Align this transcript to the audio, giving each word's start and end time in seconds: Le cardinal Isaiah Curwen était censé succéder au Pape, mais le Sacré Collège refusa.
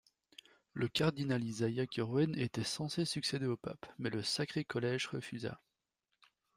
Le 0.73 0.87
cardinal 0.87 1.43
Isaiah 1.43 1.85
Curwen 1.85 2.35
était 2.35 2.63
censé 2.63 3.05
succéder 3.05 3.45
au 3.45 3.55
Pape, 3.55 3.85
mais 3.99 4.09
le 4.09 4.23
Sacré 4.23 4.65
Collège 4.65 5.05
refusa. 5.05 5.61